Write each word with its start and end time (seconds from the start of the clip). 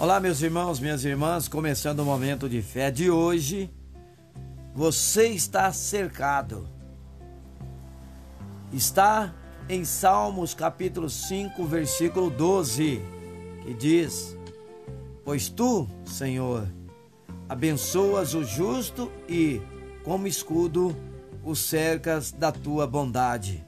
Olá, 0.00 0.20
meus 0.20 0.40
irmãos, 0.42 0.78
minhas 0.78 1.04
irmãs, 1.04 1.48
começando 1.48 1.98
o 1.98 2.04
momento 2.04 2.48
de 2.48 2.62
fé 2.62 2.88
de 2.88 3.10
hoje. 3.10 3.68
Você 4.72 5.26
está 5.26 5.72
cercado. 5.72 6.68
Está 8.72 9.34
em 9.68 9.84
Salmos 9.84 10.54
capítulo 10.54 11.10
5, 11.10 11.64
versículo 11.64 12.30
12, 12.30 13.02
que 13.64 13.74
diz: 13.74 14.38
Pois 15.24 15.48
tu, 15.48 15.88
Senhor, 16.04 16.68
abençoas 17.48 18.34
o 18.34 18.44
justo 18.44 19.10
e, 19.28 19.60
como 20.04 20.28
escudo, 20.28 20.96
o 21.42 21.56
cercas 21.56 22.30
da 22.30 22.52
tua 22.52 22.86
bondade. 22.86 23.66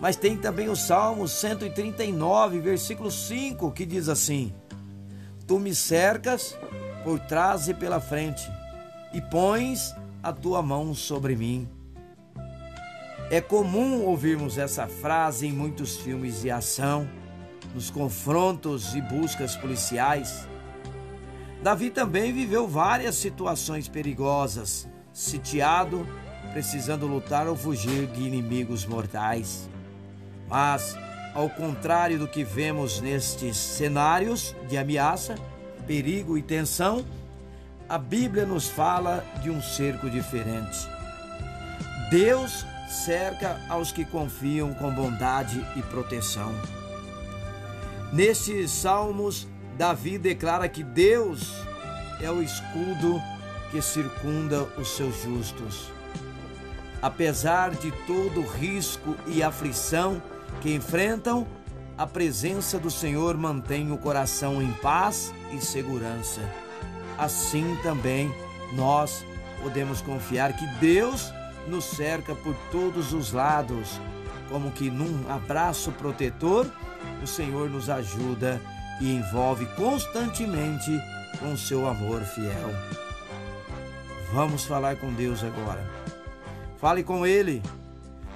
Mas 0.00 0.16
tem 0.16 0.36
também 0.36 0.68
o 0.68 0.74
Salmo 0.74 1.28
139, 1.28 2.58
versículo 2.58 3.08
5, 3.08 3.70
que 3.70 3.86
diz 3.86 4.08
assim: 4.08 4.52
Tu 5.50 5.58
me 5.58 5.74
cercas 5.74 6.56
por 7.02 7.18
trás 7.18 7.66
e 7.66 7.74
pela 7.74 8.00
frente, 8.00 8.48
e 9.12 9.20
pões 9.20 9.92
a 10.22 10.32
tua 10.32 10.62
mão 10.62 10.94
sobre 10.94 11.34
mim. 11.34 11.68
É 13.32 13.40
comum 13.40 14.04
ouvirmos 14.04 14.58
essa 14.58 14.86
frase 14.86 15.48
em 15.48 15.52
muitos 15.52 15.96
filmes 15.96 16.42
de 16.42 16.52
ação, 16.52 17.10
nos 17.74 17.90
confrontos 17.90 18.94
e 18.94 19.00
buscas 19.00 19.56
policiais. 19.56 20.46
Davi 21.64 21.90
também 21.90 22.32
viveu 22.32 22.68
várias 22.68 23.16
situações 23.16 23.88
perigosas, 23.88 24.88
sitiado, 25.12 26.06
precisando 26.52 27.08
lutar 27.08 27.48
ou 27.48 27.56
fugir 27.56 28.06
de 28.06 28.22
inimigos 28.22 28.86
mortais. 28.86 29.68
Mas 30.48 30.96
ao 31.34 31.48
contrário 31.48 32.18
do 32.18 32.28
que 32.28 32.42
vemos 32.42 33.00
nestes 33.00 33.56
cenários 33.56 34.54
de 34.68 34.76
ameaça, 34.76 35.36
perigo 35.86 36.36
e 36.36 36.42
tensão, 36.42 37.04
a 37.88 37.98
Bíblia 37.98 38.46
nos 38.46 38.68
fala 38.68 39.24
de 39.42 39.50
um 39.50 39.60
cerco 39.60 40.08
diferente. 40.08 40.88
Deus 42.10 42.64
cerca 42.88 43.60
aos 43.68 43.92
que 43.92 44.04
confiam 44.04 44.74
com 44.74 44.92
bondade 44.92 45.64
e 45.76 45.82
proteção. 45.82 46.52
Nestes 48.12 48.70
salmos, 48.70 49.46
Davi 49.78 50.18
declara 50.18 50.68
que 50.68 50.82
Deus 50.82 51.52
é 52.20 52.30
o 52.30 52.42
escudo 52.42 53.20
que 53.70 53.80
circunda 53.80 54.64
os 54.76 54.96
seus 54.96 55.22
justos. 55.22 55.88
Apesar 57.00 57.70
de 57.70 57.90
todo 58.06 58.42
risco 58.42 59.16
e 59.26 59.42
aflição, 59.42 60.20
que 60.60 60.74
enfrentam, 60.74 61.46
a 61.96 62.06
presença 62.06 62.78
do 62.78 62.90
Senhor 62.90 63.36
mantém 63.36 63.92
o 63.92 63.98
coração 63.98 64.62
em 64.62 64.72
paz 64.74 65.34
e 65.52 65.60
segurança. 65.60 66.40
Assim 67.18 67.76
também 67.82 68.32
nós 68.72 69.24
podemos 69.62 70.00
confiar 70.00 70.56
que 70.56 70.66
Deus 70.80 71.32
nos 71.68 71.84
cerca 71.84 72.34
por 72.34 72.54
todos 72.72 73.12
os 73.12 73.32
lados, 73.32 74.00
como 74.48 74.70
que 74.70 74.90
num 74.90 75.30
abraço 75.30 75.92
protetor, 75.92 76.66
o 77.22 77.26
Senhor 77.26 77.68
nos 77.68 77.90
ajuda 77.90 78.60
e 79.00 79.14
envolve 79.14 79.66
constantemente 79.76 80.90
com 81.38 81.56
seu 81.56 81.86
amor 81.86 82.22
fiel. 82.22 82.70
Vamos 84.32 84.64
falar 84.64 84.96
com 84.96 85.12
Deus 85.12 85.42
agora. 85.42 85.84
Fale 86.78 87.02
com 87.02 87.26
Ele 87.26 87.62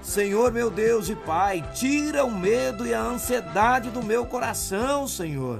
Senhor 0.04 0.52
meu 0.52 0.70
Deus 0.70 1.08
e 1.08 1.16
Pai, 1.16 1.64
tira 1.72 2.26
o 2.26 2.30
medo 2.30 2.86
e 2.86 2.92
a 2.92 3.00
ansiedade 3.00 3.88
do 3.88 4.02
meu 4.02 4.26
coração, 4.26 5.08
Senhor. 5.08 5.58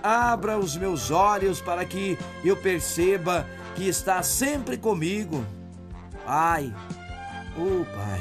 Abra 0.00 0.56
os 0.56 0.76
meus 0.76 1.10
olhos 1.10 1.60
para 1.60 1.84
que 1.84 2.16
eu 2.44 2.56
perceba 2.56 3.44
que 3.74 3.88
está 3.88 4.22
sempre 4.22 4.78
comigo. 4.78 5.44
Pai, 6.24 6.72
oh 7.58 7.84
Pai, 7.84 8.20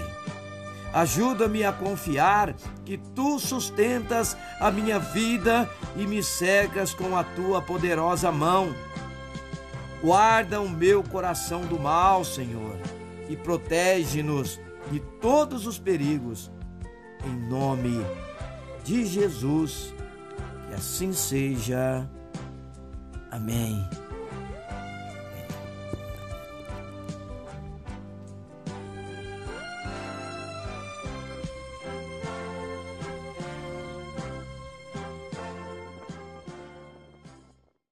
ajuda-me 0.93 1.63
a 1.63 1.71
confiar 1.71 2.55
que 2.83 2.97
tu 2.97 3.37
sustentas 3.37 4.35
a 4.59 4.71
minha 4.71 4.97
vida 4.97 5.69
e 5.95 6.07
me 6.07 6.23
cegas 6.23 6.91
com 6.91 7.15
a 7.15 7.23
tua 7.23 7.61
poderosa 7.61 8.31
mão. 8.31 8.73
Guarda 10.01 10.59
o 10.59 10.67
meu 10.67 11.03
coração 11.03 11.61
do 11.61 11.79
mal, 11.79 12.25
Senhor, 12.25 12.75
e 13.29 13.35
protege-nos 13.37 14.59
de 14.91 14.99
todos 15.21 15.65
os 15.65 15.77
perigos. 15.77 16.51
Em 17.25 17.49
nome 17.49 18.03
de 18.83 19.05
Jesus, 19.05 19.93
que 20.67 20.73
assim 20.73 21.11
seja. 21.11 22.09
Amém. 23.31 23.87